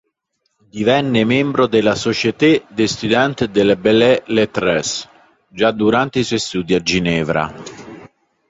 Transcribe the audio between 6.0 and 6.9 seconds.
i suoi studi a